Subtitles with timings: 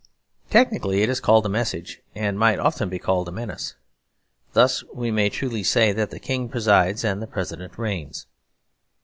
[0.49, 3.75] Technically it is called a message; and might often actually be called a menace.
[4.53, 8.25] Thus we may truly say that the King presides and the President reigns.